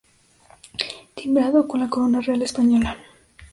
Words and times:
Timbrado 1.13 1.67
con 1.67 1.79
la 1.79 1.87
corona 1.87 2.21
Real 2.21 2.41
Española. 2.41 2.97